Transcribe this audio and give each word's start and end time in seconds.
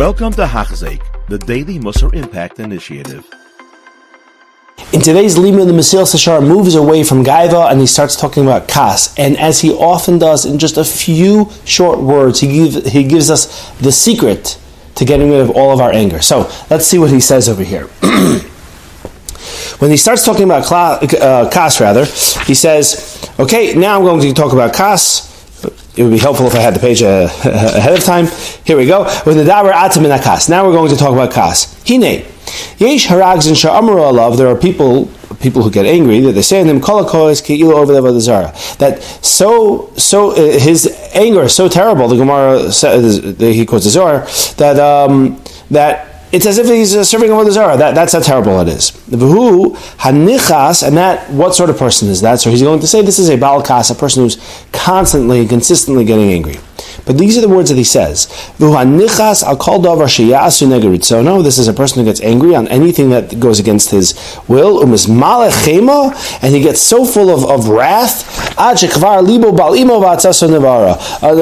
Welcome 0.00 0.32
to 0.32 0.46
Hachzik, 0.46 1.02
the 1.28 1.36
Daily 1.36 1.78
Musar 1.78 2.14
Impact 2.14 2.58
Initiative. 2.58 3.28
In 4.94 5.02
today's 5.02 5.36
Lima, 5.36 5.66
the 5.66 5.74
Mesilas 5.74 6.14
Yesharim 6.14 6.48
moves 6.48 6.74
away 6.74 7.04
from 7.04 7.22
Gaiva 7.22 7.70
and 7.70 7.80
he 7.80 7.86
starts 7.86 8.16
talking 8.16 8.44
about 8.44 8.66
Kas. 8.66 9.14
And 9.18 9.36
as 9.36 9.60
he 9.60 9.72
often 9.72 10.18
does 10.18 10.46
in 10.46 10.58
just 10.58 10.78
a 10.78 10.84
few 10.84 11.50
short 11.66 11.98
words, 11.98 12.40
he, 12.40 12.50
give, 12.50 12.86
he 12.86 13.04
gives 13.04 13.28
us 13.28 13.70
the 13.80 13.92
secret 13.92 14.58
to 14.94 15.04
getting 15.04 15.28
rid 15.32 15.40
of 15.40 15.50
all 15.50 15.70
of 15.70 15.80
our 15.80 15.92
anger. 15.92 16.22
So 16.22 16.50
let's 16.70 16.86
see 16.86 16.98
what 16.98 17.10
he 17.10 17.20
says 17.20 17.46
over 17.46 17.62
here. 17.62 17.84
when 19.80 19.90
he 19.90 19.98
starts 19.98 20.24
talking 20.24 20.44
about 20.44 20.72
uh, 20.72 21.50
Kas, 21.50 21.78
rather, 21.78 22.06
he 22.46 22.54
says, 22.54 23.30
okay, 23.38 23.74
now 23.74 23.98
I'm 23.98 24.04
going 24.04 24.22
to 24.22 24.32
talk 24.32 24.54
about 24.54 24.72
Kas 24.72 25.29
it 25.96 26.02
would 26.02 26.12
be 26.12 26.18
helpful 26.18 26.46
if 26.46 26.54
I 26.54 26.60
had 26.60 26.74
the 26.74 26.80
page 26.80 27.02
uh, 27.02 27.28
ahead 27.44 27.96
of 27.96 28.04
time. 28.04 28.26
Here 28.64 28.76
we 28.76 28.86
go. 28.86 29.04
With 29.26 29.36
the 29.36 29.44
davar 29.44 29.72
atam 29.72 30.04
in 30.04 30.18
kas. 30.20 30.48
Now 30.48 30.66
we're 30.66 30.72
going 30.72 30.90
to 30.90 30.96
talk 30.96 31.12
about 31.12 31.32
kas. 31.32 31.82
Hine. 31.86 32.24
Yesh 32.78 33.06
harags 33.06 33.46
and 33.46 33.56
sha'amru 33.56 33.96
alav. 33.98 34.36
There 34.36 34.48
are 34.48 34.56
people 34.56 35.10
people 35.40 35.62
who 35.62 35.70
get 35.70 35.86
angry 35.86 36.20
that 36.20 36.32
they 36.32 36.42
say 36.42 36.60
in 36.60 36.80
ki'ilu 36.80 37.72
over 37.72 38.12
the 38.12 38.20
zara. 38.20 38.52
That 38.78 39.02
so 39.02 39.92
so 39.96 40.32
uh, 40.32 40.58
his 40.58 40.86
anger 41.14 41.42
is 41.42 41.54
so 41.54 41.68
terrible. 41.68 42.08
The 42.08 42.16
Gemara 42.16 42.72
says 42.72 43.36
he 43.38 43.66
quotes 43.66 43.84
the 43.84 43.90
Zohar 43.90 44.26
that 44.56 44.78
um, 44.78 45.42
that 45.70 46.10
it's 46.32 46.46
as 46.46 46.58
if 46.58 46.66
he's 46.66 46.94
uh, 46.94 47.04
serving 47.04 47.30
the 47.30 47.50
Zara. 47.50 47.76
That, 47.76 47.94
that's 47.94 48.12
how 48.12 48.20
terrible 48.20 48.60
it 48.60 48.68
is. 48.68 48.92
V'hu 49.10 49.76
hanichas, 49.98 50.86
and 50.86 50.96
that, 50.96 51.30
what 51.30 51.54
sort 51.54 51.70
of 51.70 51.78
person 51.78 52.08
is 52.08 52.20
that? 52.20 52.40
So 52.40 52.50
he's 52.50 52.62
going 52.62 52.80
to 52.80 52.86
say 52.86 53.02
this 53.02 53.18
is 53.18 53.28
a 53.28 53.36
balkas, 53.36 53.90
a 53.90 53.94
person 53.94 54.22
who's 54.22 54.38
constantly 54.72 55.40
and 55.40 55.48
consistently 55.48 56.04
getting 56.04 56.30
angry. 56.32 56.56
But 57.04 57.18
these 57.18 57.36
are 57.36 57.40
the 57.40 57.48
words 57.48 57.70
that 57.70 57.76
he 57.76 57.84
says. 57.84 58.28
So 61.04 61.22
no, 61.22 61.42
this 61.42 61.58
is 61.58 61.68
a 61.68 61.72
person 61.72 61.98
who 61.98 62.04
gets 62.04 62.20
angry 62.20 62.54
on 62.54 62.68
anything 62.68 63.10
that 63.10 63.40
goes 63.40 63.58
against 63.58 63.90
his 63.90 64.14
will. 64.46 64.80
Umis 64.80 65.06
malechema, 65.08 66.14
and 66.42 66.54
he 66.54 66.60
gets 66.60 66.80
so 66.80 67.04
full 67.04 67.30
of, 67.30 67.44
of 67.50 67.68
wrath 67.68 68.24
uh, 68.56 68.76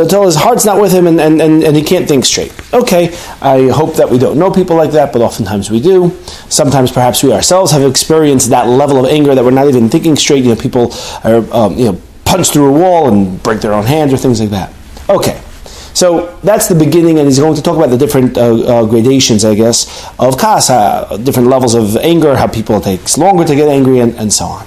until 0.00 0.24
his 0.24 0.36
heart's 0.36 0.64
not 0.64 0.80
with 0.80 0.92
him 0.92 1.06
and, 1.06 1.20
and, 1.20 1.42
and, 1.42 1.62
and 1.64 1.76
he 1.76 1.82
can't 1.82 2.08
think 2.08 2.24
straight. 2.24 2.52
Okay, 2.72 3.08
I 3.40 3.68
hope 3.68 3.96
that 3.96 4.08
we 4.08 4.18
don't 4.18 4.38
know 4.38 4.50
people 4.50 4.76
like 4.76 4.92
that, 4.92 5.12
but 5.12 5.20
oftentimes 5.22 5.70
we 5.70 5.80
do. 5.80 6.16
Sometimes 6.48 6.90
perhaps 6.92 7.22
we 7.22 7.32
ourselves 7.32 7.57
have 7.66 7.82
experienced 7.82 8.50
that 8.50 8.66
level 8.66 9.04
of 9.04 9.10
anger 9.10 9.34
that 9.34 9.44
we're 9.44 9.50
not 9.50 9.68
even 9.68 9.88
thinking 9.88 10.16
straight. 10.16 10.44
You 10.44 10.54
know, 10.54 10.60
people 10.60 10.92
are, 11.24 11.44
um, 11.52 11.76
you 11.76 11.92
know, 11.92 12.00
punch 12.24 12.50
through 12.50 12.74
a 12.74 12.78
wall 12.78 13.08
and 13.08 13.42
break 13.42 13.60
their 13.60 13.72
own 13.72 13.84
hands 13.84 14.12
or 14.12 14.16
things 14.16 14.40
like 14.40 14.50
that. 14.50 14.72
Okay. 15.08 15.40
So 15.94 16.38
that's 16.44 16.68
the 16.68 16.76
beginning, 16.76 17.18
and 17.18 17.26
he's 17.26 17.40
going 17.40 17.56
to 17.56 17.62
talk 17.62 17.76
about 17.76 17.90
the 17.90 17.98
different 17.98 18.38
uh, 18.38 18.54
uh, 18.54 18.84
gradations, 18.86 19.44
I 19.44 19.56
guess, 19.56 20.08
of 20.18 20.38
kas, 20.38 20.70
uh, 20.70 21.16
different 21.16 21.48
levels 21.48 21.74
of 21.74 21.96
anger, 21.96 22.36
how 22.36 22.46
people 22.46 22.80
takes 22.80 23.18
longer 23.18 23.44
to 23.44 23.56
get 23.56 23.68
angry, 23.68 23.98
and, 23.98 24.14
and 24.14 24.32
so 24.32 24.44
on. 24.44 24.66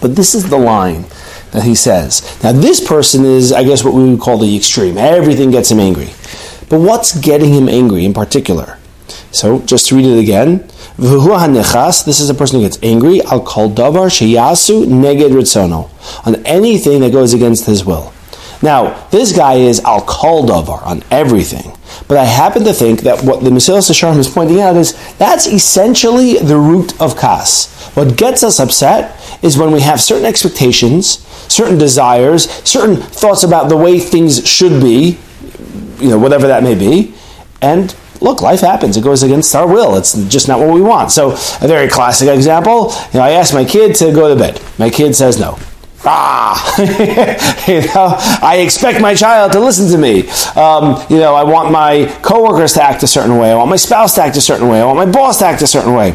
But 0.00 0.16
this 0.16 0.34
is 0.34 0.50
the 0.50 0.58
line 0.58 1.04
that 1.52 1.62
he 1.62 1.76
says. 1.76 2.22
Now, 2.42 2.50
this 2.50 2.84
person 2.84 3.24
is, 3.24 3.52
I 3.52 3.62
guess, 3.62 3.84
what 3.84 3.94
we 3.94 4.10
would 4.10 4.18
call 4.18 4.38
the 4.38 4.56
extreme. 4.56 4.98
Everything 4.98 5.52
gets 5.52 5.70
him 5.70 5.78
angry. 5.78 6.10
But 6.68 6.80
what's 6.80 7.16
getting 7.20 7.52
him 7.54 7.68
angry 7.68 8.04
in 8.04 8.12
particular? 8.12 8.78
So, 9.30 9.60
just 9.60 9.86
to 9.88 9.96
read 9.96 10.06
it 10.06 10.18
again. 10.18 10.68
This 10.96 12.20
is 12.20 12.30
a 12.30 12.34
person 12.34 12.60
who 12.60 12.66
gets 12.66 12.78
angry. 12.82 13.20
Al 13.22 13.42
kol 13.42 13.68
davar 13.68 14.08
sheyasu 14.10 14.86
neged 14.86 15.32
ritzono 15.32 15.90
on 16.24 16.36
anything 16.46 17.00
that 17.00 17.10
goes 17.10 17.34
against 17.34 17.66
his 17.66 17.84
will. 17.84 18.12
Now, 18.62 19.06
this 19.08 19.36
guy 19.36 19.54
is 19.54 19.80
al 19.80 20.02
kol 20.02 20.46
davar 20.46 20.86
on 20.86 21.02
everything. 21.10 21.76
But 22.06 22.18
I 22.18 22.24
happen 22.24 22.64
to 22.64 22.72
think 22.72 23.00
that 23.00 23.24
what 23.24 23.42
the 23.42 23.50
Mesilas 23.50 23.90
Yesharim 23.90 24.18
is 24.18 24.28
pointing 24.28 24.60
out 24.60 24.76
is 24.76 24.94
that's 25.16 25.46
essentially 25.46 26.38
the 26.38 26.56
root 26.56 27.00
of 27.00 27.16
kas. 27.16 27.72
What 27.94 28.16
gets 28.16 28.42
us 28.42 28.60
upset 28.60 29.20
is 29.42 29.58
when 29.58 29.72
we 29.72 29.80
have 29.80 30.00
certain 30.00 30.24
expectations, 30.24 31.26
certain 31.52 31.78
desires, 31.78 32.50
certain 32.62 32.96
thoughts 32.96 33.42
about 33.42 33.68
the 33.68 33.76
way 33.76 33.98
things 33.98 34.46
should 34.48 34.80
be, 34.80 35.18
you 35.98 36.10
know, 36.10 36.18
whatever 36.18 36.46
that 36.46 36.62
may 36.62 36.74
be, 36.74 37.14
and 37.60 37.94
look, 38.24 38.42
life 38.42 38.60
happens. 38.60 38.96
It 38.96 39.04
goes 39.04 39.22
against 39.22 39.54
our 39.54 39.66
will. 39.66 39.96
It's 39.96 40.14
just 40.28 40.48
not 40.48 40.58
what 40.58 40.74
we 40.74 40.80
want. 40.80 41.12
So, 41.12 41.32
a 41.32 41.68
very 41.68 41.88
classic 41.88 42.28
example, 42.28 42.92
you 43.12 43.18
know, 43.18 43.24
I 43.24 43.30
ask 43.30 43.54
my 43.54 43.64
kid 43.64 43.94
to 43.96 44.12
go 44.12 44.28
to 44.28 44.36
bed. 44.36 44.60
My 44.78 44.90
kid 44.90 45.14
says 45.14 45.38
no 45.38 45.58
ah, 46.06 46.76
you 47.68 47.80
know, 47.80 48.16
I 48.42 48.58
expect 48.64 49.00
my 49.00 49.14
child 49.14 49.52
to 49.52 49.60
listen 49.60 49.90
to 49.90 49.98
me. 49.98 50.28
Um, 50.56 51.04
you 51.08 51.18
know, 51.18 51.34
I 51.34 51.44
want 51.44 51.70
my 51.70 52.06
coworkers 52.22 52.74
to 52.74 52.82
act 52.82 53.02
a 53.02 53.06
certain 53.06 53.38
way. 53.38 53.50
I 53.50 53.54
want 53.56 53.70
my 53.70 53.76
spouse 53.76 54.14
to 54.16 54.22
act 54.22 54.36
a 54.36 54.40
certain 54.40 54.68
way. 54.68 54.80
I 54.80 54.84
want 54.84 54.98
my 54.98 55.10
boss 55.10 55.38
to 55.38 55.46
act 55.46 55.62
a 55.62 55.66
certain 55.66 55.94
way. 55.94 56.14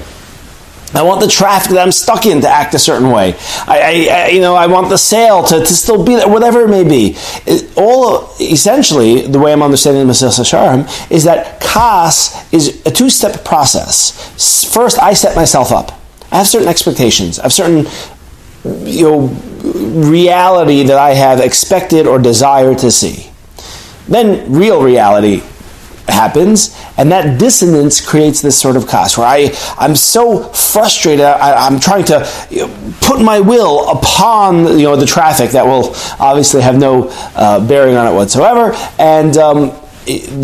I 0.94 1.04
want 1.04 1.22
the 1.22 1.28
traffic 1.28 1.72
that 1.72 1.82
I'm 1.82 1.92
stuck 1.92 2.26
in 2.26 2.42
to 2.42 2.50
act 2.50 2.74
a 2.74 2.80
certain 2.80 3.12
way. 3.12 3.36
I, 3.68 4.08
I, 4.12 4.28
you 4.30 4.42
know, 4.42 4.56
I 4.56 4.68
want 4.68 4.90
the 4.90 4.98
sale 4.98 5.44
to, 5.44 5.60
to 5.60 5.74
still 5.74 6.04
be 6.04 6.16
there, 6.16 6.28
whatever 6.28 6.62
it 6.62 6.70
may 6.70 6.84
be. 6.84 7.16
It, 7.46 7.78
all 7.78 8.30
essentially, 8.40 9.28
the 9.28 9.40
way 9.40 9.54
I'm 9.54 9.62
understanding 9.62 10.08
the 10.08 10.14
Mesilas 10.14 10.40
Yesharim 10.40 11.12
is 11.12 11.26
that 11.26 11.62
kas 11.62 12.52
is 12.52 12.82
a 12.86 12.92
two-step 12.92 13.46
process. 13.46 14.66
First, 14.74 15.00
I 15.00 15.14
set 15.14 15.36
myself 15.36 15.72
up. 15.72 15.92
I 16.32 16.38
have 16.38 16.48
certain 16.48 16.68
expectations. 16.68 17.40
I 17.40 17.44
have 17.44 17.54
certain 17.54 17.86
you 18.64 19.04
know, 19.04 19.20
reality 20.10 20.84
that 20.84 20.98
I 20.98 21.14
have 21.14 21.40
expected 21.40 22.08
or 22.08 22.20
desired 22.20 22.80
to 22.80 22.92
see. 22.92 23.30
Then 24.08 24.52
real 24.52 24.82
reality 24.82 25.44
happens, 26.10 26.76
and 26.98 27.12
that 27.12 27.40
dissonance 27.40 28.06
creates 28.06 28.42
this 28.42 28.60
sort 28.60 28.76
of 28.76 28.88
cost 28.88 29.18
where 29.18 29.28
I, 29.28 29.52
I'm 29.78 29.96
so 29.96 30.44
frustrated, 30.50 31.26
I, 31.26 31.68
am 31.68 31.80
trying 31.80 32.06
to 32.06 32.20
put 33.02 33.22
my 33.22 33.40
will 33.40 33.90
upon 33.90 34.78
you 34.78 34.84
know, 34.84 34.96
the 34.96 35.06
traffic 35.06 35.52
that 35.52 35.66
will 35.66 35.94
obviously 36.20 36.62
have 36.62 36.78
no 36.78 37.10
uh, 37.36 37.66
bearing 37.68 37.96
on 37.96 38.08
it 38.12 38.16
whatsoever, 38.16 38.74
and 38.98 39.38
um, 39.38 39.72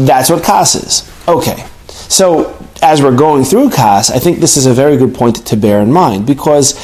that's 0.06 0.30
what 0.30 0.44
kas 0.44 0.76
is. 0.76 1.12
Okay, 1.28 1.66
so 1.90 2.58
as 2.82 3.02
we're 3.02 3.16
going 3.16 3.44
through 3.44 3.70
kas, 3.70 4.12
I 4.12 4.20
think 4.20 4.40
this 4.40 4.58
is 4.58 4.66
a 4.66 4.74
very 4.74 4.98
good 4.98 5.16
point 5.16 5.46
to 5.46 5.56
bear 5.56 5.82
in 5.82 5.92
mind 5.92 6.28
because 6.28 6.78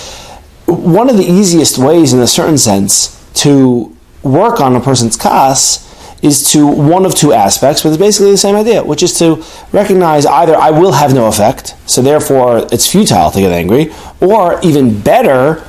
one 0.66 1.10
of 1.10 1.18
the 1.18 1.26
easiest 1.26 1.78
ways, 1.78 2.14
in 2.14 2.20
a 2.20 2.28
certain 2.28 2.58
sense, 2.58 3.18
to 3.36 3.96
work 4.24 4.60
on 4.60 4.76
a 4.76 4.80
person's 4.80 5.18
kas 5.18 5.88
is 6.22 6.52
to 6.52 6.68
one 6.68 7.06
of 7.06 7.16
two 7.16 7.34
aspects, 7.34 7.82
but 7.82 7.90
it's 7.90 7.98
basically 7.98 8.32
the 8.32 8.38
same 8.38 8.56
idea, 8.56 8.84
which 8.84 9.04
is 9.04 9.18
to 9.20 9.44
recognize 9.72 10.26
either 10.26 10.56
I 10.56 10.70
will 10.72 10.92
have 10.92 11.14
no 11.14 11.28
effect, 11.28 11.76
so 11.86 12.02
therefore 12.02 12.68
it's 12.72 12.90
futile 12.90 13.32
to 13.32 13.40
get 13.40 13.52
angry, 13.52 13.92
or 14.20 14.60
even 14.62 15.02
better, 15.02 15.64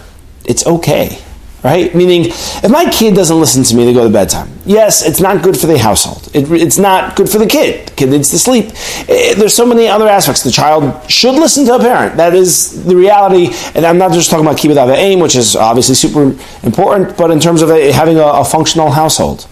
it's 0.44 0.66
okay 0.66 1.22
right? 1.62 1.94
Meaning, 1.94 2.26
if 2.26 2.70
my 2.70 2.90
kid 2.90 3.14
doesn't 3.14 3.38
listen 3.38 3.62
to 3.64 3.76
me 3.76 3.86
to 3.86 3.92
go 3.92 4.04
to 4.04 4.12
bedtime, 4.12 4.50
yes, 4.66 5.06
it's 5.06 5.20
not 5.20 5.42
good 5.42 5.56
for 5.56 5.66
the 5.66 5.78
household. 5.78 6.28
It, 6.34 6.50
it's 6.50 6.78
not 6.78 7.16
good 7.16 7.28
for 7.28 7.38
the 7.38 7.46
kid. 7.46 7.88
The 7.88 7.94
kid 7.94 8.10
needs 8.10 8.30
to 8.30 8.38
sleep. 8.38 8.66
It, 9.08 9.08
eh, 9.08 9.34
there's 9.38 9.54
so 9.54 9.66
many 9.66 9.86
other 9.88 10.08
aspects. 10.08 10.42
The 10.42 10.50
child 10.50 11.10
should 11.10 11.34
listen 11.34 11.64
to 11.66 11.74
a 11.74 11.78
parent. 11.78 12.16
That 12.16 12.34
is 12.34 12.84
the 12.84 12.96
reality. 12.96 13.54
And 13.74 13.86
I'm 13.86 13.98
not 13.98 14.12
just 14.12 14.30
talking 14.30 14.44
about 14.44 14.58
kibbud 14.58 14.94
aim, 14.96 15.20
which 15.20 15.36
is 15.36 15.54
obviously 15.54 15.94
super 15.94 16.36
important, 16.62 17.16
but 17.16 17.30
in 17.30 17.38
terms 17.38 17.62
of 17.62 17.70
a, 17.70 17.92
having 17.92 18.18
a, 18.18 18.26
a 18.26 18.44
functional 18.44 18.90
household. 18.90 19.46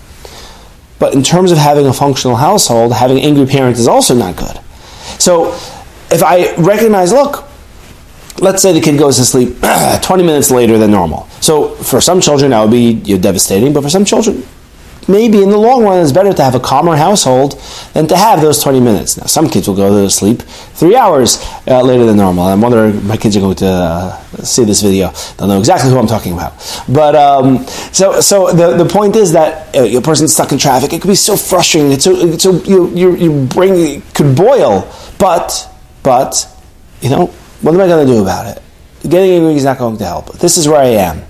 But 1.01 1.15
in 1.15 1.25
terms 1.25 1.51
of 1.51 1.59
having 1.59 1.87
a 1.87 1.93
functional 1.93 2.37
household, 2.37 2.93
having 2.93 3.19
angry 3.19 3.47
parents 3.47 3.81
is 3.81 3.89
also 3.89 4.15
not 4.15 4.37
good. 4.37 4.61
So 5.19 5.53
if 6.13 6.23
I 6.23 6.55
recognize, 6.57 7.11
look, 7.11 7.49
let's 8.39 8.63
say 8.63 8.73
the 8.73 8.81
kid 8.81 8.99
goes 8.99 9.17
to 9.17 9.25
sleep 9.25 9.57
20 10.03 10.23
minutes 10.23 10.51
later 10.51 10.79
than 10.79 10.93
normal. 10.93 11.27
So 11.41 11.71
for 11.77 12.01
some 12.01 12.21
children, 12.21 12.51
that 12.51 12.61
would 12.63 12.71
be 12.71 12.95
devastating, 13.19 13.73
but 13.73 13.83
for 13.83 13.91
some 13.91 14.05
children, 14.05 14.47
maybe 15.09 15.43
in 15.43 15.51
the 15.51 15.59
long 15.59 15.85
run, 15.85 16.01
it's 16.01 16.13
better 16.13 16.33
to 16.33 16.43
have 16.43 16.55
a 16.55 16.61
calmer 16.61 16.97
household 16.97 17.61
than 17.95 18.07
to 18.09 18.17
have 18.17 18.41
those 18.41 18.63
20 18.63 18.81
minutes. 18.81 19.17
Now, 19.17 19.27
some 19.27 19.49
kids 19.49 19.69
will 19.69 19.77
go 19.77 20.03
to 20.03 20.11
sleep 20.11 20.43
three 20.43 20.97
hours 20.97 21.45
uh, 21.67 21.83
later 21.83 22.05
than 22.07 22.17
normal. 22.17 22.45
I'm 22.45 22.61
wondering, 22.61 23.07
my 23.07 23.17
kids 23.17 23.37
are 23.37 23.41
going 23.41 23.57
to 23.57 23.67
uh, 23.67 24.17
see 24.43 24.65
this 24.65 24.83
video. 24.83 25.13
They'll 25.37 25.49
know 25.49 25.59
exactly 25.59 25.91
who 25.91 25.99
I'm 25.99 26.07
talking 26.07 26.33
about. 26.33 26.55
But 26.89 27.15
um, 27.15 27.67
so, 27.93 28.21
so 28.21 28.53
the, 28.53 28.83
the 28.83 28.89
point 28.89 29.17
is 29.17 29.33
that 29.33 29.75
uh, 29.75 29.99
a 29.99 30.01
person's 30.01 30.33
stuck 30.33 30.53
in 30.53 30.59
traffic. 30.59 30.93
It 30.93 31.03
could 31.03 31.09
be 31.09 31.15
so 31.15 31.37
frustrating. 31.37 31.93
It's 31.93 32.05
so, 32.05 32.15
it's 32.15 32.43
so 32.43 32.63
you, 32.65 32.91
you, 32.95 33.17
your 33.17 33.47
brain 33.47 34.03
could 34.15 34.37
boil. 34.37 34.93
But, 35.19 35.69
but, 36.03 36.47
you 37.01 37.11
know, 37.11 37.27
what 37.63 37.75
am 37.75 37.81
I 37.81 37.87
going 37.87 38.07
to 38.07 38.13
do 38.13 38.23
about 38.23 38.57
it? 38.57 38.63
Getting 39.03 39.31
angry 39.33 39.55
is 39.55 39.65
not 39.65 39.79
going 39.79 39.97
to 39.99 40.05
help. 40.05 40.33
This 40.39 40.57
is 40.57 40.69
where 40.69 40.81
I 40.81 40.87
am. 40.87 41.23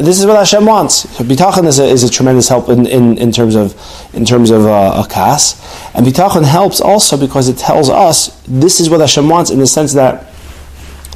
This 0.00 0.20
is 0.20 0.26
what 0.26 0.36
Hashem 0.36 0.64
wants. 0.64 1.06
Bitachon 1.18 1.66
is 1.66 1.78
a, 1.78 1.84
is 1.84 2.04
a 2.04 2.10
tremendous 2.10 2.48
help 2.48 2.68
in, 2.68 2.86
in, 2.86 3.18
in 3.18 3.32
terms 3.32 3.54
of 3.54 3.74
in 4.14 4.24
terms 4.24 4.50
of 4.50 4.66
uh, 4.66 5.02
a 5.04 5.08
kas, 5.08 5.60
and 5.94 6.06
bitachon 6.06 6.44
helps 6.44 6.80
also 6.80 7.16
because 7.16 7.48
it 7.48 7.56
tells 7.58 7.90
us 7.90 8.40
this 8.46 8.80
is 8.80 8.88
what 8.88 9.00
Hashem 9.00 9.28
wants 9.28 9.50
in 9.50 9.58
the 9.58 9.66
sense 9.66 9.92
that 9.94 10.26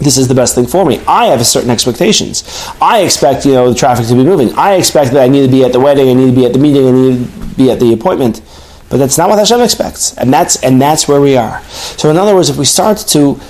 this 0.01 0.17
is 0.17 0.29
the 0.29 0.35
best 0.35 0.55
thing 0.55 0.67
for 0.67 0.85
me. 0.85 1.01
I 1.07 1.27
have 1.27 1.47
certain 1.47 1.71
expectations. 1.71 2.45
I 2.81 3.01
expect 3.01 3.47
you 3.47 3.53
know 3.53 3.69
the 3.69 3.79
traffic 3.79 4.07
to 4.07 4.15
be 4.15 4.25
moving. 4.25 4.53
I 4.55 4.75
expect 4.75 5.13
that 5.13 5.23
I 5.23 5.29
need 5.29 5.47
to 5.47 5.53
be 5.53 5.65
at 5.65 5.73
the 5.73 5.81
wedding. 5.81 6.09
I 6.09 6.15
need 6.15 6.31
to 6.31 6.37
be 6.37 6.47
at 6.47 6.53
the 6.53 6.59
meeting. 6.59 6.87
I 6.87 6.91
need 6.91 7.27
to 7.27 7.55
be 7.57 7.71
at 7.71 7.81
the 7.81 7.93
appointment. 7.93 8.43
But 8.91 8.99
that's 8.99 9.17
not 9.17 9.31
what 9.31 9.39
Hashem 9.39 9.61
expects, 9.61 10.17
and 10.19 10.33
that's 10.33 10.63
and 10.63 10.81
that's 10.81 11.09
where 11.09 11.21
we 11.21 11.37
are. 11.37 11.63
So, 11.97 12.11
in 12.11 12.19
other 12.19 12.35
words, 12.35 12.51
if 12.51 12.59
we 12.59 12.67
start 12.67 12.99
to 12.99 13.41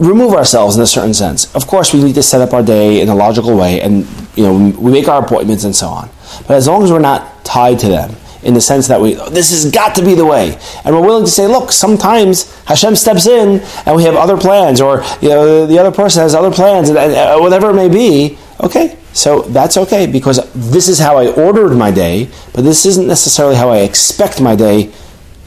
remove 0.00 0.32
ourselves 0.32 0.76
in 0.76 0.82
a 0.82 0.86
certain 0.86 1.14
sense, 1.14 1.54
of 1.54 1.66
course, 1.66 1.92
we 1.92 2.02
need 2.02 2.14
to 2.14 2.22
set 2.22 2.40
up 2.40 2.52
our 2.52 2.62
day 2.62 3.00
in 3.00 3.08
a 3.08 3.14
logical 3.14 3.56
way, 3.56 3.80
and 3.80 4.06
you 4.34 4.44
know, 4.44 4.80
we 4.80 4.90
make 4.90 5.06
our 5.08 5.24
appointments 5.24 5.64
and 5.64 5.76
so 5.76 5.86
on. 5.88 6.08
But 6.48 6.56
as 6.56 6.66
long 6.66 6.82
as 6.82 6.90
we're 6.90 6.98
not 6.98 7.44
tied 7.44 7.78
to 7.80 7.88
them, 7.88 8.16
in 8.42 8.54
the 8.54 8.60
sense 8.60 8.88
that 8.88 8.98
we 8.98 9.14
this 9.30 9.50
has 9.50 9.70
got 9.70 9.94
to 9.94 10.02
be 10.02 10.14
the 10.14 10.24
way, 10.24 10.58
and 10.84 10.94
we're 10.94 11.02
willing 11.02 11.24
to 11.24 11.30
say, 11.30 11.46
look, 11.46 11.70
sometimes 11.70 12.58
Hashem 12.64 12.96
steps 12.96 13.26
in, 13.26 13.60
and 13.84 13.94
we 13.94 14.04
have 14.04 14.16
other 14.16 14.38
plans, 14.38 14.80
or 14.80 15.04
you 15.20 15.28
know, 15.28 15.66
the 15.66 15.78
other 15.78 15.92
person 15.92 16.22
has 16.22 16.34
other 16.34 16.50
plans, 16.50 16.88
and, 16.88 17.40
whatever 17.40 17.70
it 17.70 17.74
may 17.74 17.88
be. 17.88 18.38
Okay, 18.62 18.96
so 19.12 19.42
that's 19.42 19.76
okay 19.76 20.06
because 20.06 20.50
this 20.54 20.88
is 20.88 20.98
how 20.98 21.18
I 21.18 21.32
ordered 21.32 21.74
my 21.74 21.90
day, 21.90 22.30
but 22.54 22.62
this 22.62 22.86
isn't 22.86 23.06
necessarily 23.06 23.56
how 23.56 23.70
I 23.70 23.78
expect 23.78 24.40
my 24.40 24.56
day 24.56 24.92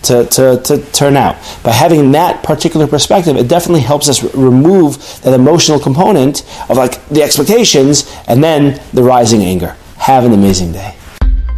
to, 0.04 0.26
to, 0.26 0.62
to 0.64 0.92
turn 0.92 1.18
out. 1.18 1.36
By 1.64 1.72
having 1.72 2.12
that 2.12 2.44
particular 2.44 2.88
perspective, 2.88 3.36
it 3.38 3.48
definitely 3.48 3.82
helps 3.82 4.10
us 4.10 4.24
remove 4.36 4.98
that 5.22 5.34
emotional 5.34 5.80
component 5.80 6.42
of 6.70 6.78
like 6.78 7.06
the 7.08 7.24
expectations 7.24 8.12
and 8.28 8.44
then 8.44 8.82
the 8.94 9.04
rising 9.04 9.44
anger. 9.44 9.76
Have 9.98 10.26
an 10.26 10.34
amazing 10.34 10.72
day. 10.72 10.96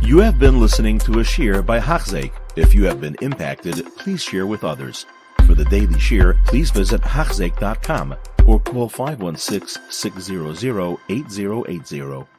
You 0.01 0.19
have 0.19 0.37
been 0.37 0.59
listening 0.59 0.99
to 0.99 1.13
a 1.13 1.23
shiur 1.23 1.65
by 1.65 1.79
Hachzeik. 1.79 2.31
If 2.55 2.73
you 2.73 2.85
have 2.85 3.01
been 3.01 3.15
impacted, 3.21 3.85
please 3.97 4.21
share 4.21 4.45
with 4.45 4.63
others. 4.63 5.05
For 5.45 5.55
the 5.55 5.65
daily 5.65 5.95
shiur, 5.95 6.43
please 6.45 6.71
visit 6.71 7.01
Hachzeik.com 7.01 8.15
or 8.45 8.59
call 8.59 8.89
516 8.89 9.81
600 9.89 10.97
8080. 11.09 12.34